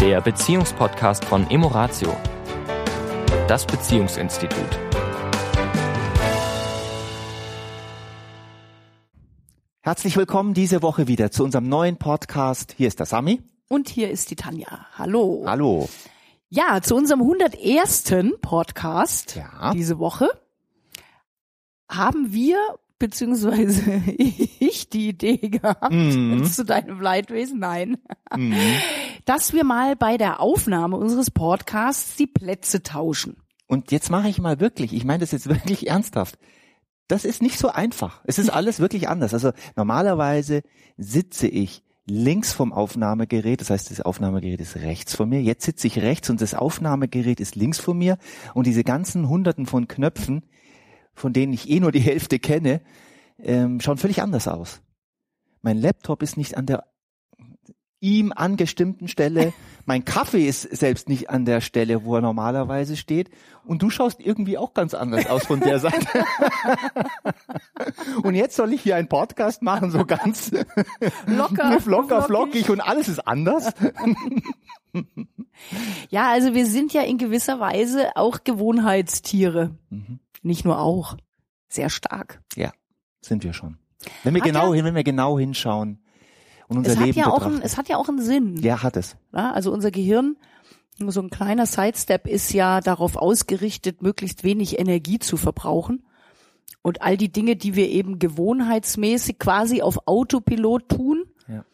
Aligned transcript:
der 0.00 0.22
Beziehungspodcast 0.22 1.26
von 1.26 1.48
Emoratio, 1.50 2.16
das 3.48 3.66
Beziehungsinstitut. 3.66 4.78
Herzlich 9.82 10.16
willkommen 10.16 10.54
diese 10.54 10.80
Woche 10.80 11.06
wieder 11.06 11.30
zu 11.30 11.44
unserem 11.44 11.68
neuen 11.68 11.98
Podcast. 11.98 12.74
Hier 12.78 12.88
ist 12.88 12.98
der 12.98 13.04
Sami. 13.04 13.42
Und 13.68 13.90
hier 13.90 14.10
ist 14.10 14.30
die 14.30 14.36
Tanja. 14.36 14.86
Hallo. 14.96 15.44
Hallo. 15.46 15.88
Ja, 16.48 16.80
zu 16.80 16.96
unserem 16.96 17.20
101. 17.20 18.38
Podcast 18.40 19.36
Ja. 19.36 19.72
diese 19.74 19.98
Woche 19.98 20.30
haben 21.90 22.32
wir 22.32 22.56
beziehungsweise 23.00 23.82
ich 24.16 24.88
die 24.88 25.08
Idee 25.08 25.38
gehabt, 25.38 25.90
Mhm. 25.92 26.44
zu 26.44 26.64
deinem 26.64 27.00
Leidwesen, 27.00 27.58
nein, 27.58 27.96
Mhm. 28.36 28.54
dass 29.24 29.52
wir 29.52 29.64
mal 29.64 29.96
bei 29.96 30.16
der 30.16 30.38
Aufnahme 30.40 30.96
unseres 30.96 31.32
Podcasts 31.32 32.14
die 32.14 32.28
Plätze 32.28 32.84
tauschen. 32.84 33.36
Und 33.66 33.90
jetzt 33.90 34.10
mache 34.10 34.28
ich 34.28 34.38
mal 34.40 34.60
wirklich, 34.60 34.92
ich 34.92 35.04
meine 35.04 35.18
das 35.20 35.32
jetzt 35.32 35.48
wirklich 35.48 35.88
ernsthaft. 35.88 36.38
Das 37.08 37.24
ist 37.24 37.42
nicht 37.42 37.58
so 37.58 37.68
einfach. 37.70 38.20
Es 38.24 38.38
ist 38.38 38.50
alles 38.50 38.78
wirklich 38.78 39.08
anders. 39.08 39.34
Also 39.34 39.50
normalerweise 39.74 40.62
sitze 40.96 41.48
ich 41.48 41.82
links 42.06 42.52
vom 42.52 42.72
Aufnahmegerät, 42.72 43.60
das 43.60 43.70
heißt, 43.70 43.90
das 43.90 44.00
Aufnahmegerät 44.00 44.60
ist 44.60 44.76
rechts 44.76 45.14
von 45.14 45.28
mir. 45.28 45.42
Jetzt 45.42 45.64
sitze 45.64 45.86
ich 45.86 45.98
rechts 46.02 46.30
und 46.30 46.40
das 46.40 46.54
Aufnahmegerät 46.54 47.40
ist 47.40 47.56
links 47.56 47.78
von 47.78 47.98
mir. 47.98 48.16
Und 48.54 48.66
diese 48.66 48.84
ganzen 48.84 49.28
Hunderten 49.28 49.66
von 49.66 49.86
Knöpfen, 49.88 50.42
von 51.20 51.32
denen 51.32 51.52
ich 51.52 51.68
eh 51.68 51.80
nur 51.80 51.92
die 51.92 52.00
Hälfte 52.00 52.38
kenne, 52.38 52.80
ähm, 53.38 53.80
schauen 53.80 53.98
völlig 53.98 54.22
anders 54.22 54.48
aus. 54.48 54.80
Mein 55.60 55.76
Laptop 55.76 56.22
ist 56.22 56.36
nicht 56.36 56.56
an 56.56 56.66
der 56.66 56.86
ihm 58.02 58.32
angestimmten 58.34 59.08
Stelle. 59.08 59.52
Mein 59.84 60.06
Kaffee 60.06 60.48
ist 60.48 60.62
selbst 60.62 61.10
nicht 61.10 61.28
an 61.28 61.44
der 61.44 61.60
Stelle, 61.60 62.04
wo 62.04 62.14
er 62.14 62.22
normalerweise 62.22 62.96
steht. 62.96 63.28
Und 63.66 63.82
du 63.82 63.90
schaust 63.90 64.20
irgendwie 64.20 64.56
auch 64.56 64.72
ganz 64.72 64.94
anders 64.94 65.26
aus 65.26 65.44
von 65.44 65.60
der 65.60 65.78
Seite. 65.78 66.24
und 68.22 68.34
jetzt 68.34 68.56
soll 68.56 68.72
ich 68.72 68.80
hier 68.80 68.96
einen 68.96 69.08
Podcast 69.08 69.60
machen, 69.60 69.90
so 69.90 70.06
ganz 70.06 70.52
Locker, 71.26 71.78
locker, 71.84 72.22
flockig 72.22 72.70
und 72.70 72.80
alles 72.80 73.08
ist 73.08 73.26
anders. 73.26 73.74
Ja, 76.08 76.30
also 76.30 76.54
wir 76.54 76.66
sind 76.66 76.94
ja 76.94 77.02
in 77.02 77.18
gewisser 77.18 77.60
Weise 77.60 78.16
auch 78.16 78.44
Gewohnheitstiere. 78.44 79.76
Mhm. 79.90 80.20
Nicht 80.42 80.64
nur 80.64 80.78
auch. 80.80 81.16
Sehr 81.68 81.90
stark. 81.90 82.42
Ja, 82.56 82.72
sind 83.20 83.44
wir 83.44 83.52
schon. 83.52 83.78
Wenn 84.24 84.34
wir 84.34 84.40
Hat 84.42 84.48
genau 84.48 84.68
ja- 84.70 84.74
hin, 84.76 84.84
wenn 84.86 84.94
wir 84.94 85.04
genau 85.04 85.38
hinschauen 85.38 86.02
und 86.68 86.78
unser 86.78 86.92
Es 86.92 86.96
hat, 86.98 87.06
Leben 87.06 87.18
ja 87.18 87.26
auch 87.28 87.42
einen, 87.42 87.62
es 87.62 87.76
hat 87.76 87.88
ja 87.88 87.96
auch 87.96 88.08
einen 88.08 88.20
Sinn. 88.22 88.56
ja, 88.56 88.82
hat 88.82 88.96
es. 88.96 89.16
Ja, 89.34 89.52
also 89.52 89.72
unser 89.72 89.90
Gehirn, 89.90 90.36
nur 90.98 91.12
so 91.12 91.20
ein 91.20 91.30
kleiner 91.30 91.66
Sidestep, 91.66 92.26
ist 92.26 92.52
ja 92.52 92.80
darauf 92.80 93.16
ausgerichtet, 93.16 94.02
möglichst 94.02 94.42
wenig 94.44 94.78
Energie 94.78 95.18
zu 95.18 95.36
verbrauchen. 95.36 96.04
Und 96.82 97.02
all 97.02 97.16
die 97.18 97.30
Dinge, 97.30 97.56
die 97.56 97.74
wir 97.76 97.88
eben 97.90 98.18
gewohnheitsmäßig 98.18 99.38
quasi 99.38 99.82
auf 99.82 100.06
Autopilot 100.06 100.88
tun, 100.88 101.24
Ja. 101.46 101.64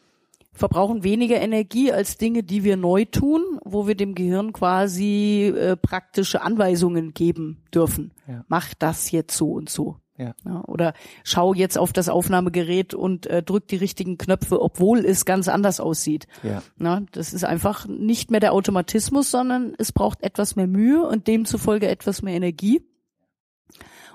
Verbrauchen 0.56 1.04
weniger 1.04 1.40
Energie 1.40 1.92
als 1.92 2.16
Dinge, 2.16 2.42
die 2.42 2.64
wir 2.64 2.76
neu 2.76 3.04
tun, 3.04 3.42
wo 3.64 3.86
wir 3.86 3.94
dem 3.94 4.14
Gehirn 4.14 4.52
quasi 4.52 5.52
äh, 5.56 5.76
praktische 5.76 6.42
Anweisungen 6.42 7.14
geben 7.14 7.62
dürfen. 7.72 8.12
Ja. 8.26 8.44
Mach 8.48 8.74
das 8.74 9.10
jetzt 9.10 9.36
so 9.36 9.52
und 9.52 9.68
so. 9.68 9.96
Ja. 10.18 10.34
Ja, 10.46 10.62
oder 10.66 10.94
schau 11.24 11.52
jetzt 11.52 11.76
auf 11.76 11.92
das 11.92 12.08
Aufnahmegerät 12.08 12.94
und 12.94 13.26
äh, 13.26 13.42
drück 13.42 13.68
die 13.68 13.76
richtigen 13.76 14.16
Knöpfe, 14.16 14.62
obwohl 14.62 15.04
es 15.04 15.26
ganz 15.26 15.46
anders 15.46 15.78
aussieht. 15.78 16.26
Ja. 16.42 16.62
Na, 16.78 17.02
das 17.12 17.34
ist 17.34 17.44
einfach 17.44 17.86
nicht 17.86 18.30
mehr 18.30 18.40
der 18.40 18.54
Automatismus, 18.54 19.30
sondern 19.30 19.74
es 19.78 19.92
braucht 19.92 20.22
etwas 20.22 20.56
mehr 20.56 20.66
Mühe 20.66 21.06
und 21.06 21.26
demzufolge 21.26 21.88
etwas 21.88 22.22
mehr 22.22 22.34
Energie. 22.34 22.80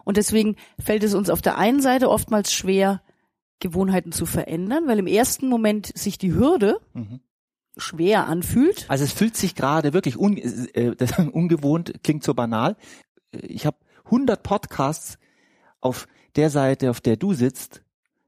Und 0.03 0.18
deswegen 0.18 0.56
fällt 0.79 1.03
es 1.03 1.13
uns 1.13 1.29
auf 1.29 1.44
der 1.44 1.59
einen 1.59 1.81
Seite 1.81 2.09
oftmals 2.09 2.52
schwer, 2.52 3.02
Gewohnheiten 3.61 4.11
zu 4.11 4.25
verändern, 4.25 4.83
weil 4.88 4.99
im 4.99 5.07
ersten 5.07 5.47
Moment 5.47 5.97
sich 5.97 6.17
die 6.17 6.33
Hürde 6.33 6.79
Mhm. 6.94 7.22
schwer 7.77 8.27
anfühlt. 8.27 8.85
Also 8.89 9.05
es 9.05 9.13
fühlt 9.13 9.38
sich 9.38 9.55
gerade 9.55 9.94
wirklich 9.94 10.17
un, 10.17 10.35
äh, 10.38 10.95
das, 10.97 11.17
ungewohnt, 11.17 12.03
klingt 12.03 12.23
so 12.25 12.33
banal. 12.33 12.75
Ich 13.31 13.66
habe 13.66 13.77
100 14.05 14.44
Podcasts 14.44 15.17
auf 15.79 16.07
der 16.35 16.49
Seite, 16.49 16.89
auf 16.89 16.99
der 16.99 17.16
du 17.16 17.33
sitzt, 17.33 17.81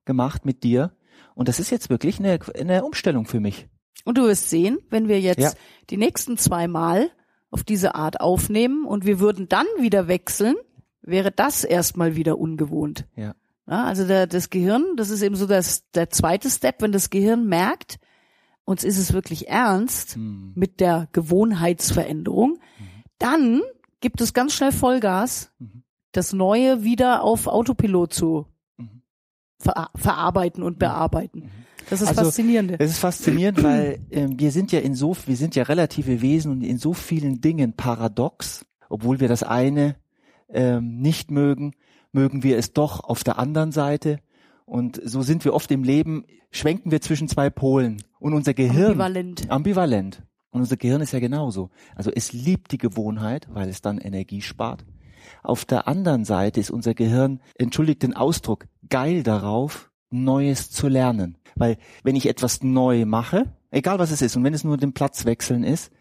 gemacht 0.06 0.46
mit 0.46 0.64
dir. 0.64 0.96
Und 1.36 1.48
das 1.50 1.60
ist 1.60 1.70
jetzt 1.72 1.90
wirklich 1.90 2.20
eine, 2.20 2.40
eine 2.58 2.86
Umstellung 2.86 3.26
für 3.26 3.40
mich. 3.42 3.68
Und 4.06 4.18
du 4.18 4.24
wirst 4.24 4.50
sehen, 4.50 4.78
wenn 4.90 5.08
wir 5.08 5.20
jetzt 5.20 5.40
Ja. 5.42 5.52
die 5.90 5.98
nächsten 5.98 6.38
zwei 6.38 6.68
Mal 6.68 7.10
auf 7.52 7.64
diese 7.64 7.96
Art 7.96 8.20
aufnehmen 8.22 8.86
und 8.86 9.06
wir 9.06 9.20
würden 9.20 9.48
dann 9.50 9.66
wieder 9.80 10.08
wechseln, 10.08 10.56
wäre 11.02 11.32
das 11.32 11.64
erstmal 11.64 12.16
wieder 12.16 12.38
ungewohnt. 12.38 13.06
Ja. 13.16 13.36
Ja, 13.68 13.86
also 13.86 14.06
der, 14.06 14.28
das 14.28 14.50
Gehirn, 14.50 14.84
das 14.98 15.10
ist 15.10 15.22
eben 15.22 15.36
so 15.36 15.48
das, 15.48 15.90
der 15.92 16.10
zweite 16.10 16.50
Step, 16.50 16.82
wenn 16.82 16.92
das 16.92 17.10
Gehirn 17.10 17.48
merkt, 17.48 17.98
uns 18.66 18.84
ist 18.84 18.98
es 18.98 19.14
wirklich 19.14 19.48
ernst 19.50 20.16
Hm. 20.16 20.52
mit 20.56 20.80
der 20.80 21.08
Gewohnheitsveränderung, 21.14 22.60
dann 23.20 23.62
gibt 24.02 24.20
es 24.22 24.34
ganz 24.34 24.54
schnell 24.54 24.72
Vollgas, 24.72 25.52
Mhm. 25.60 25.84
das 26.12 26.34
Neue 26.34 26.84
wieder 26.84 27.24
auf 27.24 27.48
Autopilot 27.48 28.14
zu 28.14 28.48
Mhm. 28.78 29.02
ver 29.60 29.90
verarbeiten 29.96 30.62
und 30.64 30.78
bearbeiten. 30.80 31.50
Das 31.90 32.02
ist 32.02 32.10
Also, 32.10 32.26
faszinierend. 32.26 32.76
Es 32.80 32.92
ist 32.92 33.00
faszinierend, 33.00 33.62
weil 33.64 34.00
ähm, 34.12 34.40
wir 34.40 34.52
sind 34.52 34.72
ja 34.72 34.80
in 34.80 34.96
so, 34.96 35.16
wir 35.26 35.36
sind 35.38 35.56
ja 35.56 35.64
relative 35.64 36.22
Wesen 36.22 36.52
und 36.52 36.62
in 36.64 36.78
so 36.78 36.94
vielen 36.94 37.42
Dingen 37.42 37.74
paradox, 37.74 38.66
obwohl 38.90 39.20
wir 39.20 39.28
das 39.28 39.44
eine 39.44 39.96
ähm, 40.50 41.00
nicht 41.02 41.32
mögen, 41.32 41.74
mögen 42.14 42.44
wir 42.44 42.58
es 42.58 42.72
doch 42.74 43.04
auf 43.04 43.24
der 43.24 43.38
anderen 43.38 43.72
Seite. 43.72 44.20
Und 44.66 45.02
so 45.04 45.22
sind 45.22 45.44
wir 45.44 45.54
oft 45.54 45.70
im 45.72 45.84
Leben, 45.84 46.26
schwenken 46.52 46.92
wir 46.92 47.02
zwischen 47.02 47.28
zwei 47.28 47.50
Polen. 47.50 48.02
Und 48.20 48.34
unser 48.34 48.54
Gehirn 48.54 48.92
Ambivalent. 48.92 49.52
ambivalent. 49.52 50.24
Und 50.52 50.62
unser 50.62 50.78
Gehirn 50.78 51.02
ist 51.02 51.12
ja 51.12 51.20
genauso. 51.20 51.72
Also 51.96 52.12
es 52.12 52.32
liebt 52.32 52.72
die 52.72 52.78
Gewohnheit, 52.78 53.48
weil 53.52 53.68
es 53.68 53.82
dann 53.82 53.98
Energie 53.98 54.42
spart. 54.42 54.86
Auf 55.42 55.66
der 55.66 55.88
anderen 55.88 56.26
Seite 56.26 56.60
ist 56.60 56.70
unser 56.70 56.94
Gehirn, 56.94 57.42
entschuldigt 57.56 58.04
den 58.04 58.16
Ausdruck, 58.16 58.68
geil 58.90 59.24
darauf, 59.24 59.92
Neues 60.10 60.70
zu 60.70 60.88
lernen. 60.88 61.38
Weil 61.56 61.78
wenn 62.04 62.16
ich 62.16 62.28
etwas 62.28 62.62
neu 62.62 63.06
mache, 63.06 63.52
egal 63.74 64.00
was 64.00 64.12
es 64.12 64.22
ist, 64.22 64.36
und 64.36 64.44
wenn 64.44 64.54
es 64.54 64.64
nur 64.64 64.78
den 64.78 64.94
Platz 64.94 65.26
wechseln 65.26 65.64
ist, 65.64 65.92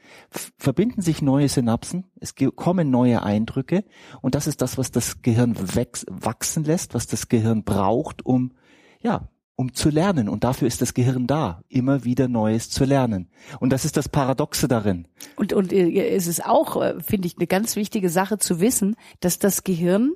verbinden 0.59 1.03
sich 1.03 1.23
neue 1.23 1.49
Synapsen, 1.49 2.05
es 2.21 2.35
kommen 2.55 2.91
neue 2.91 3.23
Eindrücke 3.23 3.85
und 4.21 4.35
das 4.35 4.47
ist 4.47 4.63
das, 4.63 4.79
was 4.79 4.91
das 4.91 5.23
Gehirn 5.23 5.57
wachsen 5.57 6.65
lässt, 6.65 6.95
was 6.95 7.07
das 7.07 7.29
Gehirn 7.29 7.65
braucht, 7.65 8.25
um, 8.25 8.53
ja, 9.01 9.29
um 9.57 9.75
zu 9.75 9.91
lernen. 9.91 10.29
Und 10.29 10.45
dafür 10.45 10.69
ist 10.69 10.83
das 10.83 10.95
Gehirn 10.95 11.27
da, 11.27 11.63
immer 11.69 12.05
wieder 12.05 12.29
Neues 12.29 12.71
zu 12.71 12.85
lernen. 12.85 13.29
Und 13.61 13.71
das 13.71 13.85
ist 13.85 13.97
das 13.97 14.09
Paradoxe 14.09 14.69
darin. 14.69 15.09
Und, 15.37 15.53
und 15.53 15.73
äh, 15.73 16.09
es 16.09 16.27
ist 16.27 16.45
auch, 16.45 16.83
äh, 16.83 17.01
finde 17.01 17.27
ich, 17.27 17.37
eine 17.37 17.47
ganz 17.47 17.77
wichtige 17.77 18.11
Sache 18.11 18.39
zu 18.39 18.61
wissen, 18.61 18.97
dass 19.21 19.39
das 19.39 19.65
Gehirn, 19.65 20.15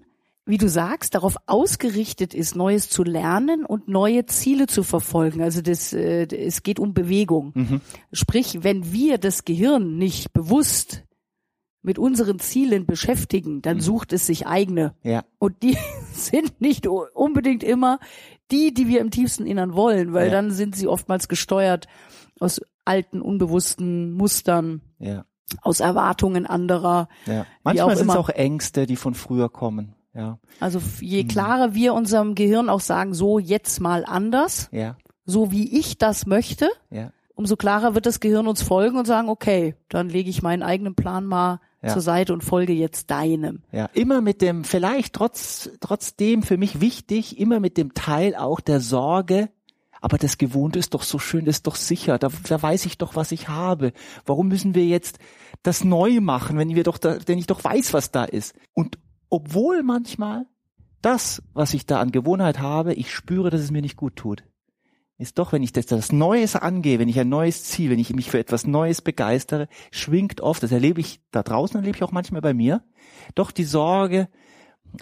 wie 0.48 0.58
du 0.58 0.68
sagst, 0.68 1.14
darauf 1.16 1.36
ausgerichtet 1.46 2.32
ist, 2.32 2.54
Neues 2.54 2.88
zu 2.88 3.02
lernen 3.02 3.64
und 3.64 3.88
neue 3.88 4.26
Ziele 4.26 4.68
zu 4.68 4.84
verfolgen. 4.84 5.42
Also 5.42 5.60
das, 5.60 5.92
äh, 5.92 6.26
es 6.26 6.62
geht 6.62 6.78
um 6.78 6.94
Bewegung. 6.94 7.80
Sprich, 8.12 8.62
wenn 8.62 8.92
wir 8.92 9.18
das 9.18 9.44
Gehirn 9.44 9.98
nicht 9.98 10.32
bewusst 10.32 11.02
mit 11.82 11.98
unseren 11.98 12.38
Zielen 12.38 12.86
beschäftigen, 12.86 13.60
dann 13.60 13.80
sucht 13.80 14.12
es 14.12 14.26
sich 14.26 14.46
eigene. 14.46 14.94
Ja. 15.02 15.24
Und 15.38 15.62
die 15.64 15.76
sind 16.12 16.60
nicht 16.60 16.86
unbedingt 16.86 17.64
immer 17.64 17.98
die, 18.52 18.72
die 18.72 18.86
wir 18.86 19.00
im 19.00 19.10
tiefsten 19.10 19.46
Innern 19.46 19.74
wollen, 19.74 20.12
weil 20.12 20.26
Ja. 20.26 20.32
dann 20.32 20.52
sind 20.52 20.76
sie 20.76 20.86
oftmals 20.86 21.26
gesteuert 21.26 21.88
aus 22.38 22.60
alten, 22.84 23.20
unbewussten 23.20 24.12
Mustern, 24.12 24.80
Ja. 25.00 25.24
aus 25.62 25.80
Erwartungen 25.80 26.46
anderer. 26.46 27.08
Ja. 27.26 27.46
Manchmal 27.64 27.96
sind 27.96 28.10
es 28.10 28.14
auch 28.16 28.28
Ängste, 28.28 28.86
die 28.86 28.94
von 28.94 29.14
früher 29.14 29.48
kommen. 29.48 29.95
Ja. 30.16 30.38
Also 30.60 30.80
je 31.00 31.24
klarer 31.24 31.74
wir 31.74 31.92
unserem 31.94 32.34
Gehirn 32.34 32.68
auch 32.68 32.80
sagen, 32.80 33.12
so 33.14 33.38
jetzt 33.38 33.80
mal 33.80 34.04
anders, 34.06 34.68
Ja. 34.72 34.96
so 35.26 35.50
wie 35.52 35.78
ich 35.78 35.98
das 35.98 36.26
möchte, 36.26 36.68
Ja. 36.90 37.12
umso 37.34 37.56
klarer 37.56 37.94
wird 37.94 38.06
das 38.06 38.20
Gehirn 38.20 38.46
uns 38.46 38.62
folgen 38.62 38.96
und 38.96 39.06
sagen, 39.06 39.28
okay, 39.28 39.74
dann 39.88 40.08
lege 40.08 40.30
ich 40.30 40.42
meinen 40.42 40.62
eigenen 40.62 40.94
Plan 40.94 41.26
mal 41.26 41.60
Ja. 41.82 41.92
zur 41.92 42.00
Seite 42.02 42.32
und 42.32 42.42
folge 42.42 42.72
jetzt 42.72 43.10
deinem. 43.10 43.62
Ja, 43.72 43.90
immer 43.92 44.20
mit 44.22 44.40
dem, 44.40 44.64
vielleicht 44.64 45.12
trotz, 45.12 45.70
trotzdem 45.80 46.42
für 46.42 46.56
mich 46.56 46.80
wichtig, 46.80 47.38
immer 47.38 47.60
mit 47.60 47.76
dem 47.76 47.92
Teil 47.94 48.34
auch 48.34 48.60
der 48.60 48.80
Sorge, 48.80 49.50
aber 50.00 50.18
das 50.18 50.38
Gewohnte 50.38 50.78
ist 50.78 50.94
doch 50.94 51.02
so 51.02 51.18
schön, 51.18 51.44
das 51.44 51.56
ist 51.56 51.66
doch 51.66 51.76
sicher, 51.76 52.18
da, 52.18 52.28
da 52.48 52.62
weiß 52.62 52.86
ich 52.86 52.96
doch, 52.98 53.16
was 53.16 53.32
ich 53.32 53.48
habe. 53.48 53.92
Warum 54.24 54.48
müssen 54.48 54.74
wir 54.74 54.84
jetzt 54.86 55.18
das 55.62 55.84
neu 55.84 56.20
machen, 56.20 56.58
wenn 56.58 56.74
wir 56.74 56.84
doch 56.84 56.98
da, 56.98 57.18
wenn 57.26 57.38
ich 57.38 57.46
doch 57.46 57.62
weiß, 57.64 57.92
was 57.92 58.10
da 58.10 58.24
ist? 58.24 58.54
Und 58.72 58.98
obwohl 59.28 59.82
manchmal 59.82 60.46
das, 61.02 61.42
was 61.52 61.74
ich 61.74 61.86
da 61.86 62.00
an 62.00 62.10
Gewohnheit 62.10 62.58
habe, 62.58 62.94
ich 62.94 63.12
spüre, 63.12 63.50
dass 63.50 63.60
es 63.60 63.70
mir 63.70 63.82
nicht 63.82 63.96
gut 63.96 64.16
tut. 64.16 64.44
ist 65.18 65.38
doch, 65.38 65.52
wenn 65.52 65.62
ich 65.62 65.72
das, 65.72 65.86
das 65.86 66.12
Neues 66.12 66.56
angehe, 66.56 66.98
wenn 66.98 67.08
ich 67.08 67.18
ein 67.18 67.28
neues 67.28 67.64
Ziel, 67.64 67.90
wenn 67.90 67.98
ich 67.98 68.14
mich 68.14 68.30
für 68.30 68.38
etwas 68.38 68.66
Neues 68.66 69.02
begeistere, 69.02 69.68
schwingt 69.90 70.40
oft, 70.40 70.62
das 70.62 70.72
erlebe 70.72 71.00
ich 71.00 71.20
da 71.30 71.42
draußen, 71.42 71.76
erlebe 71.76 71.96
ich 71.96 72.02
auch 72.02 72.12
manchmal 72.12 72.42
bei 72.42 72.54
mir, 72.54 72.82
doch 73.34 73.50
die 73.50 73.64
Sorge, 73.64 74.28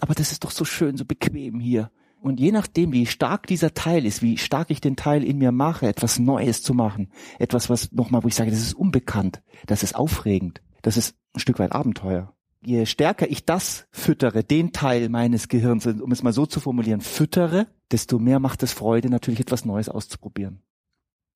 aber 0.01 0.15
das 0.15 0.33
ist 0.33 0.45
doch 0.45 0.51
so 0.51 0.65
schön, 0.65 0.97
so 0.97 1.05
bequem 1.05 1.59
hier. 1.59 1.91
Und 2.21 2.41
je 2.41 2.53
nachdem, 2.53 2.93
wie 2.93 3.07
stark 3.07 3.47
dieser 3.47 3.75
Teil 3.75 4.07
ist, 4.07 4.23
wie 4.23 4.39
stark 4.39 4.71
ich 4.71 4.81
den 4.81 4.97
Teil 4.97 5.23
in 5.23 5.37
mir 5.37 5.53
mache, 5.53 5.87
etwas 5.87 6.19
Neues 6.19 6.63
zu 6.63 6.73
machen, 6.73 7.11
etwas, 7.39 7.69
was 7.69 7.93
nochmal, 7.93 8.25
wo 8.25 8.29
ich 8.29 8.35
sage, 8.35 8.51
das 8.51 8.61
ist 8.61 8.75
unbekannt, 8.75 9.43
das 9.67 9.83
ist 9.83 9.95
aufregend, 9.95 10.63
das 10.81 10.97
ist 10.97 11.17
ein 11.35 11.41
Stück 11.41 11.59
weit 11.59 11.73
Abenteuer. 11.73 12.35
Je 12.65 12.87
stärker 12.87 13.31
ich 13.31 13.45
das 13.45 13.87
füttere, 13.91 14.43
den 14.45 14.73
Teil 14.73 15.09
meines 15.09 15.49
Gehirns, 15.49 15.87
um 15.87 16.11
es 16.13 16.23
mal 16.23 16.33
so 16.33 16.47
zu 16.47 16.61
formulieren, 16.61 17.01
füttere, 17.01 17.67
desto 17.91 18.19
mehr 18.19 18.39
macht 18.41 18.63
es 18.63 18.73
Freude, 18.73 19.11
natürlich 19.11 19.41
etwas 19.41 19.65
Neues 19.65 19.89
auszuprobieren. 19.89 20.61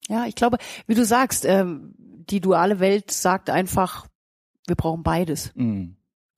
Ja, 0.08 0.24
ich 0.26 0.34
glaube, 0.34 0.56
wie 0.86 0.94
du 0.94 1.04
sagst, 1.04 1.44
ähm, 1.44 1.94
die 1.98 2.40
duale 2.40 2.80
Welt 2.80 3.10
sagt 3.10 3.50
einfach, 3.50 4.06
wir 4.66 4.74
brauchen 4.76 5.02
beides. 5.02 5.52
Mm. 5.54 5.90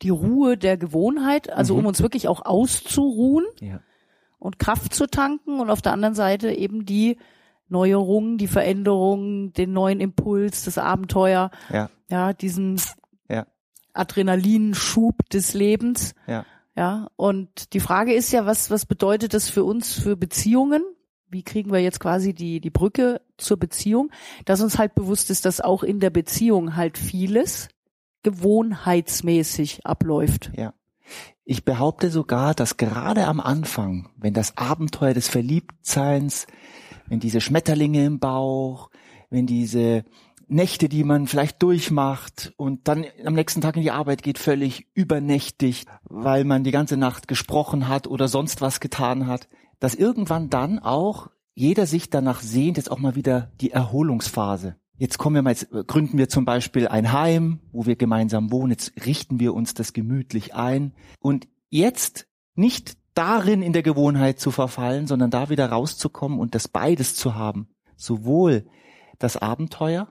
Die 0.02 0.10
Ruhe 0.10 0.56
der 0.56 0.76
Gewohnheit, 0.76 1.52
also 1.52 1.74
Mhm. 1.74 1.80
um 1.80 1.86
uns 1.86 2.00
wirklich 2.02 2.26
auch 2.26 2.44
auszuruhen 2.44 3.44
Ja. 3.60 3.80
und 4.38 4.58
Kraft 4.58 4.94
zu 4.94 5.06
tanken 5.06 5.60
und 5.60 5.70
auf 5.70 5.82
der 5.82 5.92
anderen 5.92 6.14
Seite 6.14 6.50
eben 6.52 6.84
die 6.86 7.16
Neuerungen, 7.68 8.38
die 8.38 8.48
Veränderungen, 8.48 9.52
den 9.52 9.72
neuen 9.72 10.00
Impuls, 10.00 10.64
das 10.64 10.78
Abenteuer, 10.78 11.50
Ja. 11.72 11.90
ja, 12.08 12.32
diesen. 12.32 12.80
Adrenalinschub 14.00 15.28
des 15.30 15.54
Lebens. 15.54 16.14
Ja. 16.26 16.44
Ja, 16.76 17.08
und 17.16 17.74
die 17.74 17.80
Frage 17.80 18.14
ist 18.14 18.32
ja, 18.32 18.46
was, 18.46 18.70
was 18.70 18.86
bedeutet 18.86 19.34
das 19.34 19.50
für 19.50 19.64
uns 19.64 19.92
für 19.92 20.16
Beziehungen? 20.16 20.82
Wie 21.28 21.42
kriegen 21.42 21.72
wir 21.72 21.80
jetzt 21.80 22.00
quasi 22.00 22.32
die, 22.32 22.60
die 22.60 22.70
Brücke 22.70 23.20
zur 23.36 23.58
Beziehung? 23.58 24.10
Dass 24.44 24.62
uns 24.62 24.78
halt 24.78 24.94
bewusst 24.94 25.30
ist, 25.30 25.44
dass 25.44 25.60
auch 25.60 25.82
in 25.82 26.00
der 26.00 26.10
Beziehung 26.10 26.76
halt 26.76 26.96
vieles 26.96 27.68
gewohnheitsmäßig 28.22 29.84
abläuft. 29.84 30.52
Ja. 30.56 30.74
Ich 31.44 31.64
behaupte 31.64 32.10
sogar, 32.10 32.54
dass 32.54 32.76
gerade 32.76 33.26
am 33.26 33.40
Anfang, 33.40 34.08
wenn 34.16 34.34
das 34.34 34.56
Abenteuer 34.56 35.14
des 35.14 35.28
Verliebtseins, 35.28 36.46
wenn 37.08 37.20
diese 37.20 37.40
Schmetterlinge 37.40 38.04
im 38.04 38.20
Bauch, 38.20 38.90
wenn 39.30 39.46
diese 39.46 40.04
Nächte, 40.50 40.88
die 40.88 41.04
man 41.04 41.28
vielleicht 41.28 41.62
durchmacht 41.62 42.52
und 42.56 42.88
dann 42.88 43.06
am 43.24 43.34
nächsten 43.34 43.60
Tag 43.60 43.76
in 43.76 43.82
die 43.82 43.92
Arbeit 43.92 44.22
geht, 44.22 44.38
völlig 44.38 44.88
übernächtig, 44.94 45.86
weil 46.02 46.44
man 46.44 46.64
die 46.64 46.72
ganze 46.72 46.96
Nacht 46.96 47.28
gesprochen 47.28 47.86
hat 47.88 48.08
oder 48.08 48.26
sonst 48.26 48.60
was 48.60 48.80
getan 48.80 49.28
hat, 49.28 49.48
dass 49.78 49.94
irgendwann 49.94 50.50
dann 50.50 50.80
auch 50.80 51.30
jeder 51.54 51.86
sich 51.86 52.10
danach 52.10 52.40
sehnt, 52.40 52.78
jetzt 52.78 52.90
auch 52.90 52.98
mal 52.98 53.14
wieder 53.14 53.52
die 53.60 53.70
Erholungsphase. 53.70 54.76
Jetzt 54.96 55.18
kommen 55.18 55.36
wir 55.36 55.42
mal, 55.42 55.50
jetzt 55.50 55.70
gründen 55.86 56.18
wir 56.18 56.28
zum 56.28 56.44
Beispiel 56.44 56.88
ein 56.88 57.12
Heim, 57.12 57.60
wo 57.72 57.86
wir 57.86 57.96
gemeinsam 57.96 58.50
wohnen. 58.50 58.72
Jetzt 58.72 58.92
richten 59.06 59.40
wir 59.40 59.54
uns 59.54 59.72
das 59.72 59.92
gemütlich 59.92 60.54
ein. 60.54 60.94
Und 61.20 61.48
jetzt 61.70 62.26
nicht 62.54 62.98
darin 63.14 63.62
in 63.62 63.72
der 63.72 63.82
Gewohnheit 63.82 64.40
zu 64.40 64.50
verfallen, 64.50 65.06
sondern 65.06 65.30
da 65.30 65.48
wieder 65.48 65.70
rauszukommen 65.70 66.38
und 66.38 66.54
das 66.54 66.68
beides 66.68 67.14
zu 67.14 67.34
haben. 67.34 67.68
Sowohl 67.96 68.66
das 69.18 69.36
Abenteuer 69.36 70.08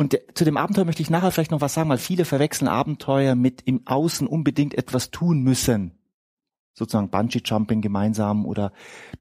und 0.00 0.18
zu 0.32 0.46
dem 0.46 0.56
Abenteuer 0.56 0.86
möchte 0.86 1.02
ich 1.02 1.10
nachher 1.10 1.30
vielleicht 1.30 1.50
noch 1.50 1.60
was 1.60 1.74
sagen, 1.74 1.90
weil 1.90 1.98
viele 1.98 2.24
verwechseln 2.24 2.68
Abenteuer 2.68 3.34
mit 3.34 3.60
im 3.66 3.86
Außen 3.86 4.26
unbedingt 4.26 4.72
etwas 4.72 5.10
tun 5.10 5.42
müssen. 5.42 5.92
Sozusagen 6.72 7.10
Bungee-Jumping 7.10 7.82
gemeinsam 7.82 8.46
oder 8.46 8.72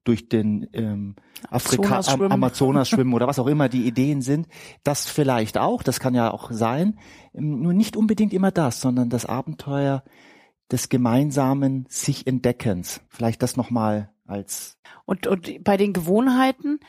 durch 0.06 0.30
den 0.30 0.70
ähm, 0.72 1.18
Afrika 1.50 1.84
Amazonas 1.84 2.08
Am 2.08 2.18
schwimmen. 2.18 2.32
Amazonas 2.32 2.90
schwimmen 2.92 3.14
oder 3.14 3.28
was 3.28 3.40
auch 3.40 3.48
immer 3.48 3.68
die 3.68 3.88
Ideen 3.88 4.22
sind. 4.22 4.48
Das 4.86 5.10
vielleicht 5.10 5.58
auch, 5.58 5.84
das 5.84 6.00
kann 6.00 6.16
ja 6.16 6.32
auch 6.32 6.50
sein. 6.50 6.98
Ähm, 7.34 7.62
Nur 7.62 7.74
nicht 7.74 7.98
unbedingt 7.98 8.32
immer 8.32 8.52
das, 8.52 8.80
sondern 8.80 9.10
das 9.10 9.26
Abenteuer 9.26 10.06
des 10.72 10.88
gemeinsamen 10.88 11.88
sich 11.90 12.26
Entdeckens. 12.26 13.02
Vielleicht 13.10 13.44
das 13.44 13.58
nochmal 13.58 14.14
als 14.26 14.78
Und, 15.04 15.28
und 15.28 15.62
bei 15.66 15.76
den 15.76 15.92
Gewohnheiten 15.92 16.80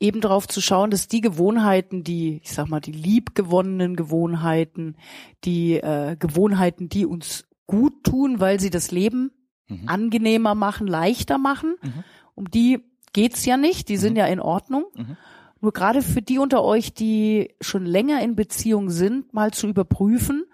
eben 0.00 0.20
darauf 0.20 0.46
zu 0.46 0.60
schauen, 0.60 0.90
dass 0.90 1.08
die 1.08 1.20
Gewohnheiten, 1.20 2.04
die, 2.04 2.40
ich 2.42 2.52
sag 2.52 2.68
mal, 2.68 2.80
die 2.80 2.92
liebgewonnenen 2.92 3.96
Gewohnheiten, 3.96 4.96
die 5.44 5.74
äh, 5.74 6.16
Gewohnheiten, 6.18 6.88
die 6.88 7.06
uns 7.06 7.44
gut 7.66 8.04
tun, 8.04 8.38
weil 8.40 8.60
sie 8.60 8.70
das 8.70 8.90
Leben 8.90 9.30
Mhm. 9.68 9.88
angenehmer 9.88 10.54
machen, 10.54 10.86
leichter 10.86 11.38
machen, 11.38 11.74
Mhm. 11.82 12.04
um 12.36 12.50
die 12.50 12.78
geht's 13.12 13.44
ja 13.46 13.56
nicht, 13.56 13.88
die 13.88 13.96
sind 13.96 14.16
ja 14.16 14.26
in 14.26 14.38
Ordnung. 14.38 14.84
Mhm. 14.94 15.16
Nur 15.60 15.72
gerade 15.72 16.02
für 16.02 16.22
die 16.22 16.38
unter 16.38 16.62
euch, 16.62 16.94
die 16.94 17.54
schon 17.60 17.84
länger 17.84 18.22
in 18.22 18.36
Beziehung 18.36 18.90
sind, 18.90 19.32
mal 19.34 19.50
zu 19.52 19.66
überprüfen, 19.66 20.44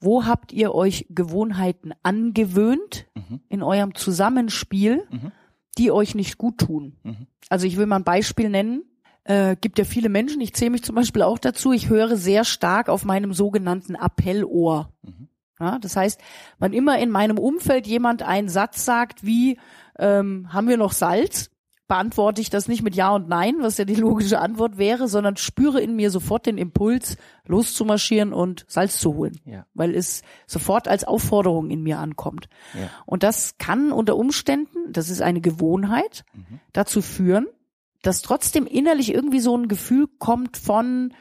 wo 0.00 0.24
habt 0.24 0.52
ihr 0.52 0.74
euch 0.74 1.06
Gewohnheiten 1.10 1.92
angewöhnt 2.02 3.06
Mhm. 3.14 3.40
in 3.48 3.62
eurem 3.62 3.94
Zusammenspiel, 3.94 5.04
Mhm. 5.10 5.30
Die 5.78 5.90
euch 5.90 6.14
nicht 6.14 6.38
gut 6.38 6.58
tun. 6.58 6.96
Mhm. 7.02 7.26
Also 7.48 7.66
ich 7.66 7.76
will 7.76 7.86
mal 7.86 7.96
ein 7.96 8.04
Beispiel 8.04 8.48
nennen. 8.48 8.82
Äh, 9.24 9.56
gibt 9.60 9.78
ja 9.78 9.84
viele 9.84 10.08
Menschen, 10.08 10.40
ich 10.40 10.54
zähle 10.54 10.70
mich 10.70 10.84
zum 10.84 10.94
Beispiel 10.94 11.22
auch 11.22 11.38
dazu, 11.38 11.72
ich 11.72 11.88
höre 11.88 12.16
sehr 12.16 12.44
stark 12.44 12.88
auf 12.88 13.04
meinem 13.04 13.32
sogenannten 13.32 13.96
Appellohr. 13.96 14.92
Mhm. 15.02 15.28
Ja, 15.58 15.78
das 15.78 15.96
heißt, 15.96 16.20
wann 16.58 16.72
immer 16.72 16.98
in 16.98 17.10
meinem 17.10 17.38
Umfeld 17.38 17.86
jemand 17.86 18.22
einen 18.22 18.48
Satz 18.48 18.84
sagt 18.84 19.24
wie, 19.24 19.58
ähm, 19.98 20.52
haben 20.52 20.68
wir 20.68 20.76
noch 20.76 20.92
Salz, 20.92 21.50
beantworte 21.88 22.40
ich 22.40 22.50
das 22.50 22.66
nicht 22.68 22.82
mit 22.82 22.96
Ja 22.96 23.14
und 23.14 23.28
Nein, 23.28 23.56
was 23.60 23.78
ja 23.78 23.84
die 23.84 23.94
logische 23.94 24.40
Antwort 24.40 24.76
wäre, 24.78 25.06
sondern 25.08 25.36
spüre 25.36 25.80
in 25.80 25.94
mir 25.96 26.10
sofort 26.10 26.46
den 26.46 26.58
Impuls, 26.58 27.16
loszumarschieren 27.46 28.32
und 28.32 28.64
Salz 28.68 28.98
zu 29.00 29.14
holen, 29.14 29.38
Ja. 29.44 29.66
weil 29.74 29.94
es 29.94 30.22
sofort 30.46 30.88
als 30.88 31.04
Aufforderung 31.04 31.70
in 31.70 31.82
mir 31.82 31.98
ankommt. 31.98 32.48
Ja. 32.74 32.90
Und 33.06 33.22
das 33.22 33.56
kann 33.58 33.92
unter 33.92 34.16
Umständen, 34.16 34.92
das 34.92 35.10
ist 35.10 35.22
eine 35.22 35.40
Gewohnheit, 35.40 36.24
Mhm. 36.34 36.60
dazu 36.72 37.02
führen, 37.02 37.46
dass 38.02 38.22
trotzdem 38.22 38.66
innerlich 38.66 39.12
irgendwie 39.14 39.40
so 39.40 39.56
ein 39.56 39.68
Gefühl 39.68 40.06
kommt 40.18 40.56
von, 40.56 41.12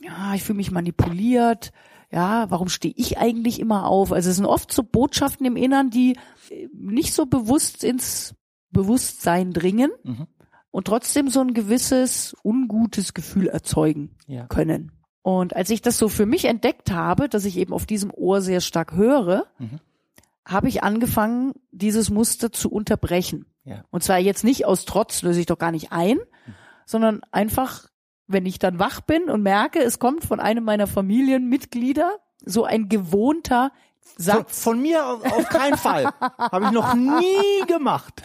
ja, 0.00 0.34
ich 0.34 0.42
fühle 0.42 0.56
mich 0.58 0.70
manipuliert, 0.70 1.72
ja, 2.12 2.50
warum 2.50 2.68
stehe 2.68 2.94
ich 2.96 3.18
eigentlich 3.18 3.60
immer 3.60 3.86
auf? 3.86 4.12
Also 4.12 4.30
es 4.30 4.36
sind 4.36 4.46
oft 4.46 4.72
so 4.72 4.82
Botschaften 4.82 5.46
im 5.46 5.56
Innern, 5.56 5.90
die 5.90 6.16
äh, 6.50 6.68
nicht 6.74 7.12
so 7.14 7.24
bewusst 7.26 7.84
ins 7.84 8.34
Bewusstsein 8.70 9.52
dringen 9.52 9.90
Mhm. 10.04 10.26
und 10.70 10.86
trotzdem 10.86 11.28
so 11.28 11.40
ein 11.40 11.54
gewisses 11.54 12.34
ungutes 12.44 13.14
Gefühl 13.14 13.48
erzeugen 13.48 14.16
Ja. 14.26 14.46
können. 14.46 14.92
Und 15.22 15.54
als 15.54 15.70
ich 15.70 15.82
das 15.82 15.98
so 15.98 16.08
für 16.08 16.26
mich 16.26 16.46
entdeckt 16.46 16.90
habe, 16.90 17.28
dass 17.28 17.44
ich 17.44 17.56
eben 17.58 17.72
auf 17.72 17.84
diesem 17.86 18.10
Ohr 18.12 18.40
sehr 18.40 18.60
stark 18.60 18.92
höre, 18.94 19.46
Mhm. 19.58 19.80
habe 20.46 20.68
ich 20.68 20.82
angefangen, 20.82 21.52
dieses 21.70 22.10
Muster 22.10 22.50
zu 22.52 22.70
unterbrechen. 22.70 23.46
Ja. 23.64 23.84
Und 23.90 24.02
zwar 24.02 24.18
jetzt 24.18 24.44
nicht 24.44 24.64
aus 24.64 24.84
Trotz, 24.86 25.22
löse 25.22 25.40
ich 25.40 25.46
doch 25.46 25.58
gar 25.58 25.70
nicht 25.72 25.92
ein, 25.92 26.18
sondern 26.86 27.20
einfach, 27.30 27.88
wenn 28.26 28.46
ich 28.46 28.58
dann 28.58 28.78
wach 28.78 29.00
bin 29.02 29.24
und 29.28 29.42
merke, 29.42 29.80
es 29.80 29.98
kommt 29.98 30.24
von 30.24 30.40
einem 30.40 30.64
meiner 30.64 30.86
Familienmitglieder 30.86 32.10
so 32.44 32.64
ein 32.64 32.88
gewohnter 32.88 33.70
Satz, 34.16 34.62
von 34.62 34.80
mir 34.80 35.06
auf, 35.06 35.24
auf 35.32 35.48
keinen 35.48 35.76
Fall. 35.76 36.04
Habe 36.38 36.66
ich 36.66 36.70
noch 36.72 36.94
nie 36.94 37.66
gemacht. 37.66 38.22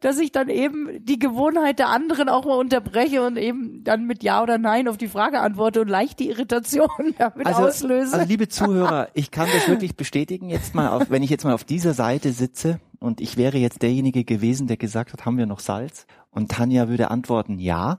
dass 0.00 0.18
ich 0.18 0.32
dann 0.32 0.48
eben 0.48 1.04
die 1.04 1.18
Gewohnheit 1.18 1.78
der 1.78 1.88
anderen 1.88 2.28
auch 2.28 2.44
mal 2.44 2.56
unterbreche 2.56 3.22
und 3.26 3.36
eben 3.36 3.82
dann 3.82 4.06
mit 4.06 4.22
Ja 4.22 4.42
oder 4.42 4.58
Nein 4.58 4.86
auf 4.86 4.96
die 4.96 5.08
Frage 5.08 5.40
antworte 5.40 5.80
und 5.80 5.88
leicht 5.88 6.20
die 6.20 6.28
Irritation 6.28 6.88
damit 7.18 7.46
auslöse. 7.46 8.14
also 8.14 8.28
liebe 8.28 8.48
Zuhörer, 8.48 9.08
ich 9.14 9.30
kann 9.30 9.48
das 9.52 9.68
wirklich 9.68 9.96
bestätigen 9.96 10.48
jetzt 10.50 10.74
mal, 10.74 10.88
auf, 10.88 11.10
wenn 11.10 11.22
ich 11.22 11.30
jetzt 11.30 11.44
mal 11.44 11.54
auf 11.54 11.64
dieser 11.64 11.94
Seite 11.94 12.32
sitze 12.32 12.80
und 13.00 13.20
ich 13.20 13.36
wäre 13.36 13.58
jetzt 13.58 13.82
derjenige 13.82 14.24
gewesen, 14.24 14.66
der 14.66 14.76
gesagt 14.76 15.12
hat, 15.12 15.26
haben 15.26 15.36
wir 15.36 15.46
noch 15.46 15.60
Salz? 15.60 16.06
Und 16.30 16.50
Tanja 16.50 16.88
würde 16.88 17.10
antworten, 17.10 17.58
ja. 17.58 17.98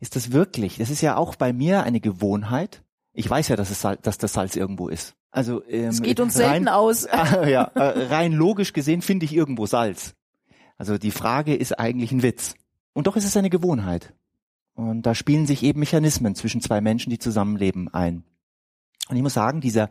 Ist 0.00 0.16
das 0.16 0.32
wirklich? 0.32 0.78
Das 0.78 0.90
ist 0.90 1.00
ja 1.00 1.16
auch 1.16 1.34
bei 1.34 1.52
mir 1.52 1.82
eine 1.82 2.00
Gewohnheit. 2.00 2.82
Ich 3.12 3.28
weiß 3.28 3.48
ja, 3.48 3.56
dass, 3.56 3.70
es 3.70 3.80
Salz, 3.80 4.02
dass 4.02 4.18
das 4.18 4.32
Salz 4.32 4.54
irgendwo 4.56 4.88
ist. 4.88 5.14
Also 5.34 5.64
ähm, 5.66 5.88
es 5.88 6.00
geht 6.00 6.20
uns 6.20 6.34
selten 6.34 6.68
rein, 6.68 6.68
aus. 6.68 7.04
ja, 7.12 7.64
äh, 7.74 8.06
rein 8.06 8.32
logisch 8.32 8.72
gesehen 8.72 9.02
finde 9.02 9.24
ich 9.24 9.34
irgendwo 9.34 9.66
Salz. 9.66 10.14
Also 10.78 10.96
die 10.96 11.10
Frage 11.10 11.56
ist 11.56 11.76
eigentlich 11.76 12.12
ein 12.12 12.22
Witz. 12.22 12.54
Und 12.92 13.08
doch 13.08 13.16
ist 13.16 13.24
es 13.24 13.36
eine 13.36 13.50
Gewohnheit. 13.50 14.14
Und 14.74 15.02
da 15.02 15.14
spielen 15.16 15.46
sich 15.46 15.64
eben 15.64 15.80
Mechanismen 15.80 16.36
zwischen 16.36 16.60
zwei 16.60 16.80
Menschen, 16.80 17.10
die 17.10 17.18
zusammenleben, 17.18 17.92
ein. 17.92 18.22
Und 19.08 19.16
ich 19.16 19.22
muss 19.22 19.34
sagen, 19.34 19.60
dieser 19.60 19.90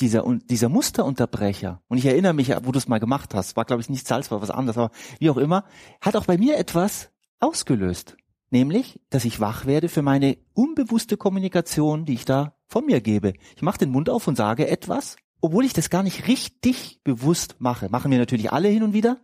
dieser 0.00 0.26
und 0.26 0.50
dieser 0.50 0.68
Musterunterbrecher 0.68 1.80
und 1.88 1.98
ich 1.98 2.04
erinnere 2.04 2.34
mich, 2.34 2.50
wo 2.64 2.72
du 2.72 2.78
es 2.78 2.88
mal 2.88 2.98
gemacht 2.98 3.32
hast, 3.32 3.56
war 3.56 3.64
glaube 3.64 3.80
ich 3.80 3.88
nicht 3.88 4.06
Salz, 4.06 4.30
war 4.30 4.42
was 4.42 4.50
anderes, 4.50 4.76
aber 4.76 4.90
wie 5.20 5.30
auch 5.30 5.36
immer, 5.36 5.64
hat 6.00 6.16
auch 6.16 6.26
bei 6.26 6.36
mir 6.36 6.58
etwas 6.58 7.10
ausgelöst, 7.38 8.16
nämlich, 8.50 9.00
dass 9.08 9.24
ich 9.24 9.38
wach 9.38 9.66
werde 9.66 9.88
für 9.88 10.02
meine 10.02 10.36
unbewusste 10.52 11.16
Kommunikation, 11.16 12.06
die 12.06 12.14
ich 12.14 12.24
da 12.24 12.56
von 12.74 12.86
mir 12.86 13.00
gebe. 13.00 13.34
Ich 13.54 13.62
mache 13.62 13.78
den 13.78 13.90
Mund 13.90 14.10
auf 14.10 14.26
und 14.26 14.34
sage 14.34 14.66
etwas, 14.66 15.14
obwohl 15.40 15.64
ich 15.64 15.72
das 15.74 15.90
gar 15.90 16.02
nicht 16.02 16.26
richtig 16.26 16.98
bewusst 17.04 17.54
mache. 17.60 17.88
Machen 17.88 18.10
wir 18.10 18.18
natürlich 18.18 18.52
alle 18.52 18.66
hin 18.66 18.82
und 18.82 18.92
wieder, 18.94 19.16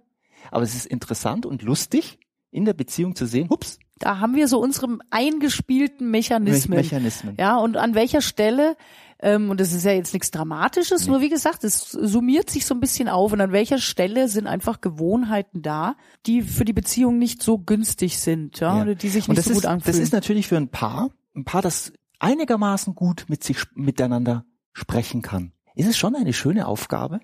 aber 0.52 0.62
es 0.62 0.76
ist 0.76 0.87
interessant 0.87 1.47
und 1.47 1.62
lustig 1.62 2.21
in 2.52 2.64
der 2.64 2.75
Beziehung 2.75 3.16
zu 3.16 3.26
sehen, 3.26 3.49
hups, 3.50 3.80
Da 3.99 4.21
haben 4.21 4.37
wir 4.37 4.47
so 4.47 4.61
unsere 4.61 4.99
eingespielten 5.11 6.12
Mechanismen. 6.12 6.76
Mechanismen. 6.78 7.35
Ja, 7.40 7.57
und 7.59 7.76
an 7.76 7.95
welcher 7.97 8.21
Stelle, 8.23 8.76
ähm, 9.21 9.50
und 9.50 9.59
das 9.61 9.73
ist 9.73 9.85
ja 9.85 9.90
jetzt 9.92 10.12
nichts 10.14 10.30
Dramatisches, 10.30 11.09
nur 11.09 11.21
wie 11.21 11.28
gesagt, 11.28 11.64
es 11.64 11.90
summiert 11.90 12.50
sich 12.50 12.66
so 12.66 12.75
ein 12.75 12.80
bisschen 12.80 13.09
auf 13.09 13.33
und 13.33 13.40
an 13.40 13.50
welcher 13.50 13.78
Stelle 13.78 14.28
sind 14.28 14.47
einfach 14.47 14.80
Gewohnheiten 14.80 15.61
da, 15.62 15.97
die 16.26 16.42
für 16.42 16.64
die 16.64 16.73
Beziehung 16.73 17.19
nicht 17.19 17.42
so 17.42 17.59
günstig 17.59 18.19
sind, 18.21 18.61
ja, 18.61 18.76
Ja. 18.76 18.83
oder 18.83 18.95
die 18.95 19.09
sich 19.09 19.26
nicht 19.26 19.42
so 19.42 19.50
gut 19.50 19.64
ist, 19.64 19.66
anfühlen. 19.66 19.97
Das 19.97 20.00
ist 20.00 20.12
natürlich 20.12 20.47
für 20.47 20.57
ein 20.57 20.69
Paar, 20.69 21.11
ein 21.35 21.45
Paar, 21.45 21.62
das 21.62 21.92
einigermaßen 22.21 22.95
gut 22.95 23.27
mit 23.29 23.43
sich 23.43 23.59
miteinander 23.75 24.45
sprechen 24.73 25.23
kann. 25.23 25.53
Ist 25.75 25.89
es 25.89 25.99
schon 25.99 26.15
eine 26.15 26.33
schöne 26.33 26.67
Aufgabe? 26.67 27.21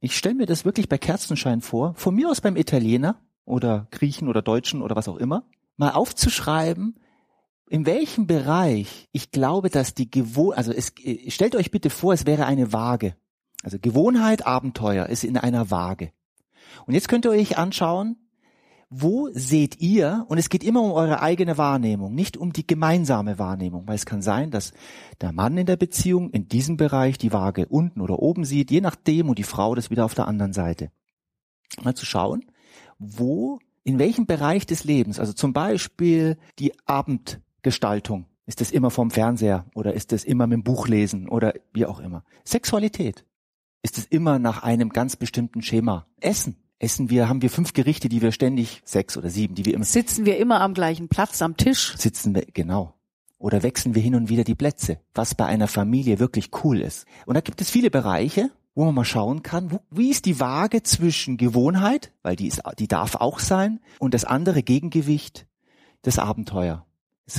Ich 0.00 0.16
stelle 0.16 0.34
mir 0.34 0.46
das 0.46 0.64
wirklich 0.64 0.88
bei 0.88 0.98
Kerzenschein 0.98 1.60
vor, 1.60 1.94
von 1.94 2.14
mir 2.14 2.30
aus 2.30 2.40
beim 2.40 2.56
Italiener 2.56 3.20
oder 3.44 3.88
Griechen 3.90 4.28
oder 4.28 4.42
Deutschen 4.42 4.82
oder 4.82 4.94
was 4.94 5.08
auch 5.08 5.16
immer, 5.16 5.48
mal 5.76 5.90
aufzuschreiben, 5.90 6.98
in 7.68 7.86
welchem 7.86 8.26
Bereich 8.26 9.08
ich 9.12 9.30
glaube, 9.30 9.70
dass 9.70 9.94
die 9.94 10.10
Gewohn, 10.10 10.54
also 10.54 10.72
es, 10.72 10.92
äh, 11.02 11.30
stellt 11.30 11.56
euch 11.56 11.70
bitte 11.70 11.90
vor, 11.90 12.12
es 12.12 12.26
wäre 12.26 12.46
eine 12.46 12.72
Waage. 12.72 13.16
Also 13.62 13.78
Gewohnheit, 13.80 14.46
Abenteuer 14.46 15.06
ist 15.06 15.24
in 15.24 15.36
einer 15.36 15.70
Waage. 15.70 16.12
Und 16.86 16.94
jetzt 16.94 17.08
könnt 17.08 17.24
ihr 17.24 17.30
euch 17.30 17.58
anschauen, 17.58 18.16
wo 18.88 19.28
seht 19.32 19.80
ihr, 19.80 20.24
und 20.28 20.38
es 20.38 20.48
geht 20.48 20.62
immer 20.62 20.82
um 20.82 20.92
eure 20.92 21.20
eigene 21.20 21.58
Wahrnehmung, 21.58 22.14
nicht 22.14 22.36
um 22.36 22.52
die 22.52 22.66
gemeinsame 22.66 23.38
Wahrnehmung, 23.38 23.88
weil 23.88 23.96
es 23.96 24.06
kann 24.06 24.22
sein, 24.22 24.50
dass 24.50 24.72
der 25.20 25.32
Mann 25.32 25.58
in 25.58 25.66
der 25.66 25.76
Beziehung 25.76 26.30
in 26.30 26.48
diesem 26.48 26.76
Bereich 26.76 27.18
die 27.18 27.32
Waage 27.32 27.66
unten 27.66 28.00
oder 28.00 28.20
oben 28.20 28.44
sieht, 28.44 28.70
je 28.70 28.80
nachdem, 28.80 29.28
und 29.28 29.38
die 29.38 29.44
Frau 29.44 29.74
das 29.74 29.90
wieder 29.90 30.04
auf 30.04 30.14
der 30.14 30.28
anderen 30.28 30.52
Seite. 30.52 30.90
Mal 31.82 31.94
zu 31.94 32.06
schauen, 32.06 32.44
wo, 32.98 33.58
in 33.82 33.98
welchem 33.98 34.26
Bereich 34.26 34.66
des 34.66 34.84
Lebens, 34.84 35.18
also 35.18 35.32
zum 35.32 35.52
Beispiel 35.52 36.36
die 36.60 36.72
Abendgestaltung, 36.86 38.26
ist 38.46 38.60
das 38.60 38.70
immer 38.70 38.90
vom 38.90 39.10
Fernseher 39.10 39.66
oder 39.74 39.94
ist 39.94 40.12
das 40.12 40.22
immer 40.22 40.46
mit 40.46 40.58
dem 40.58 40.62
Buch 40.62 40.86
lesen 40.86 41.28
oder 41.28 41.54
wie 41.72 41.86
auch 41.86 41.98
immer. 41.98 42.24
Sexualität, 42.44 43.24
ist 43.82 43.98
es 43.98 44.06
immer 44.06 44.38
nach 44.38 44.62
einem 44.62 44.90
ganz 44.90 45.16
bestimmten 45.16 45.62
Schema. 45.62 46.06
Essen. 46.20 46.56
Essen 46.78 47.08
wir, 47.08 47.28
haben 47.28 47.40
wir 47.40 47.50
fünf 47.50 47.72
Gerichte, 47.72 48.08
die 48.08 48.20
wir 48.20 48.32
ständig, 48.32 48.82
sechs 48.84 49.16
oder 49.16 49.30
sieben, 49.30 49.54
die 49.54 49.64
wir 49.64 49.74
immer 49.74 49.84
Sitzen 49.84 50.26
wir 50.26 50.36
immer 50.36 50.60
am 50.60 50.74
gleichen 50.74 51.08
Platz 51.08 51.40
am 51.40 51.56
Tisch? 51.56 51.94
sitzen 51.96 52.34
wir, 52.34 52.44
genau. 52.52 52.94
Oder 53.38 53.62
wechseln 53.62 53.94
wir 53.94 54.02
hin 54.02 54.14
und 54.14 54.28
wieder 54.28 54.44
die 54.44 54.54
Plätze, 54.54 55.00
was 55.14 55.34
bei 55.34 55.46
einer 55.46 55.68
Familie 55.68 56.18
wirklich 56.18 56.50
cool 56.64 56.80
ist. 56.80 57.06
Und 57.26 57.34
da 57.34 57.40
gibt 57.40 57.60
es 57.60 57.70
viele 57.70 57.90
Bereiche, 57.90 58.50
wo 58.74 58.84
man 58.84 58.94
mal 58.94 59.04
schauen 59.04 59.42
kann, 59.42 59.70
wo, 59.70 59.80
wie 59.90 60.10
ist 60.10 60.26
die 60.26 60.38
Waage 60.38 60.82
zwischen 60.82 61.38
Gewohnheit, 61.38 62.12
weil 62.22 62.36
die 62.36 62.46
ist, 62.46 62.62
die 62.78 62.88
darf 62.88 63.14
auch 63.14 63.38
sein, 63.38 63.80
und 63.98 64.14
das 64.14 64.24
andere 64.24 64.62
Gegengewicht, 64.62 65.46
das 66.02 66.18
Abenteuer. 66.18 66.86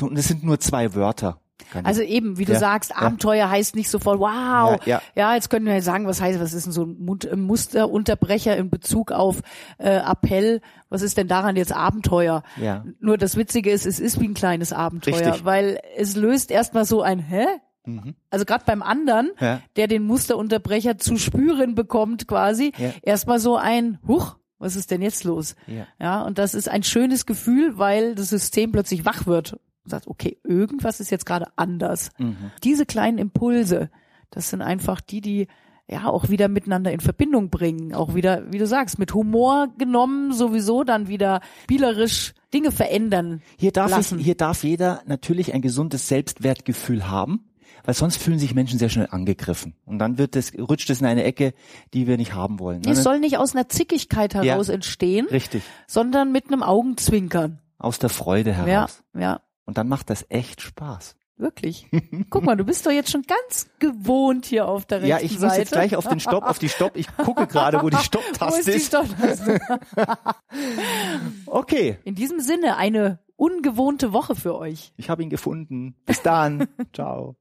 Und 0.02 0.18
das 0.18 0.28
sind 0.28 0.44
nur 0.44 0.60
zwei 0.60 0.96
Wörter. 0.96 1.40
Also 1.84 2.02
eben, 2.02 2.38
wie 2.38 2.46
du 2.46 2.54
Ja, 2.54 2.60
sagst, 2.60 2.92
ja. 2.92 2.98
Abenteuer 2.98 3.50
heißt 3.50 3.76
nicht 3.76 3.90
sofort, 3.90 4.20
wow. 4.20 4.28
Ja, 4.30 4.80
ja. 4.86 5.02
Ja, 5.16 5.36
jetzt 5.36 5.50
können 5.50 5.66
wir 5.66 5.74
ja 5.74 5.82
sagen, 5.82 6.08
was 6.08 6.22
heißt, 6.22 6.40
was 6.40 6.54
ist 6.54 6.66
denn 6.66 6.74
so 6.74 6.84
ein 6.86 7.20
äh, 7.30 7.36
Musterunterbrecher 7.36 8.56
in 8.58 8.70
Bezug 8.70 9.12
auf 9.12 9.42
äh, 9.78 9.98
Appell? 9.98 10.62
Was 10.90 11.02
ist 11.02 11.18
denn 11.18 11.28
daran 11.28 11.56
jetzt 11.56 11.74
Abenteuer? 11.74 12.44
Ja. 12.56 12.86
Nur 13.00 13.18
das 13.18 13.36
Witzige 13.38 13.72
ist, 13.72 13.86
es 13.86 14.00
ist 14.00 14.20
wie 14.20 14.28
ein 14.28 14.34
kleines 14.34 14.74
Abenteuer, 14.74 15.16
Richtig. 15.28 15.46
weil 15.46 15.80
es 15.98 16.16
löst 16.16 16.52
erstmal 16.52 16.86
so 16.86 17.02
ein 17.02 17.20
Hä? 17.20 17.46
Mhm. 17.86 18.16
Also 18.30 18.46
gerade 18.46 18.64
beim 18.66 18.82
anderen, 18.82 19.32
Ja. 19.40 19.62
der 19.76 19.88
den 19.88 20.04
Musterunterbrecher 20.04 20.98
zu 20.98 21.18
spüren 21.18 21.76
bekommt 21.76 22.28
quasi, 22.28 22.72
Ja. 22.78 22.92
erstmal 23.02 23.40
so 23.40 23.56
ein 23.58 24.00
Huch, 24.08 24.36
was 24.60 24.76
ist 24.76 24.92
denn 24.92 25.02
jetzt 25.02 25.24
los? 25.24 25.56
Ja. 25.68 25.86
Ja, 26.00 26.22
und 26.24 26.38
das 26.38 26.54
ist 26.54 26.68
ein 26.68 26.84
schönes 26.84 27.26
Gefühl, 27.26 27.78
weil 27.78 28.16
das 28.16 28.30
System 28.30 28.72
plötzlich 28.72 29.06
wach 29.06 29.26
wird 29.28 29.60
und 29.88 29.92
sagt, 29.92 30.08
okay, 30.08 30.38
irgendwas 30.44 31.00
ist 31.00 31.10
jetzt 31.10 31.26
gerade 31.26 31.48
anders. 31.56 32.10
Mhm. 32.18 32.52
Diese 32.64 32.86
kleinen 32.86 33.18
Impulse, 33.18 33.90
das 34.30 34.50
sind 34.50 34.62
einfach 34.62 35.02
die, 35.02 35.22
die 35.22 35.48
ja 35.90 36.08
auch 36.08 36.28
wieder 36.30 36.50
miteinander 36.50 36.92
in 36.92 37.00
Verbindung 37.00 37.50
bringen, 37.50 37.94
auch 37.96 38.14
wieder, 38.14 38.52
wie 38.52 38.58
du 38.58 38.68
sagst, 38.68 39.00
mit 39.00 39.14
Humor 39.14 39.70
genommen 39.78 40.34
sowieso 40.34 40.84
dann 40.84 41.08
wieder 41.08 41.40
spielerisch 41.64 42.34
Dinge 42.54 42.72
verändern. 42.72 43.42
Hier 43.58 43.72
darf, 43.72 43.92
lassen. 43.92 44.20
ich, 44.20 44.26
hier 44.26 44.36
darf 44.36 44.64
jeder 44.66 45.02
natürlich 45.06 45.54
ein 45.54 45.62
gesundes 45.62 46.10
Selbstwertgefühl 46.10 47.10
haben, 47.10 47.46
weil 47.86 47.94
sonst 47.94 48.18
fühlen 48.22 48.38
sich 48.40 48.54
Menschen 48.54 48.80
sehr 48.80 48.90
schnell 48.90 49.08
angegriffen. 49.12 49.76
Und 49.86 50.00
dann 50.00 50.18
wird 50.18 50.36
es, 50.36 50.52
rutscht 50.60 50.90
es 50.90 51.00
in 51.00 51.08
eine 51.08 51.24
Ecke, 51.24 51.54
die 51.94 52.06
wir 52.06 52.18
nicht 52.18 52.34
haben 52.34 52.60
wollen. 52.60 52.82
Es 52.86 53.04
soll 53.04 53.20
nicht 53.22 53.38
aus 53.38 53.56
einer 53.56 53.70
Zickigkeit 53.70 54.34
heraus 54.36 54.68
Ja. 54.68 54.74
entstehen, 54.74 55.28
Richtig. 55.28 55.64
sondern 55.88 56.34
mit 56.34 56.48
einem 56.48 56.64
Augenzwinkern. 56.64 57.60
Aus 57.80 57.98
der 58.00 58.10
Freude 58.10 58.50
Ja, 58.50 58.56
heraus. 58.66 59.04
ja, 59.18 59.40
Und 59.68 59.78
dann 59.78 59.88
macht 59.90 60.10
das 60.10 60.26
echt 60.30 60.62
Spaß. 60.62 61.16
wirklich. 61.36 61.88
Guck 62.32 62.44
mal, 62.46 62.56
du 62.56 62.64
bist 62.64 62.86
doch 62.88 62.92
jetzt 62.92 63.12
schon 63.12 63.22
ganz 63.24 63.68
gewohnt 63.80 64.46
hier 64.48 64.68
auf 64.68 64.86
der 64.86 65.00
rechten 65.04 65.10
Ja, 65.10 65.20
ich 65.20 65.34
muss 65.34 65.42
Seite. 65.42 65.60
jetzt 65.60 65.72
gleich 65.74 65.96
auf 65.96 66.08
den 66.08 66.20
Stopp, 66.20 66.46
auf 66.46 66.58
die 66.58 66.70
Stopp. 66.70 66.96
Ich 66.96 67.08
gucke 67.18 67.46
gerade, 67.46 67.82
wo 67.84 67.90
die 67.92 67.98
Stopptaste 68.04 68.72
ist. 68.72 68.88
Stopptaste? 68.88 69.60
Okay, 71.46 71.98
In 72.06 72.16
diesem 72.16 72.40
Sinne 72.40 72.78
eine 72.78 73.20
ungewohnte 73.36 74.14
Woche 74.14 74.36
für 74.36 74.58
euch. 74.58 74.94
ich 74.98 75.10
habe 75.12 75.22
ihn 75.22 75.30
gefunden. 75.30 75.96
Bis 76.06 76.22
dann. 76.24 76.68
Ciao. 76.94 77.36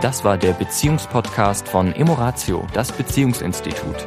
Das 0.00 0.22
war 0.22 0.36
der 0.36 0.52
Beziehungspodcast 0.52 1.66
von 1.66 1.92
Emoratio, 1.94 2.66
das 2.74 2.92
Beziehungsinstitut. 2.92 4.06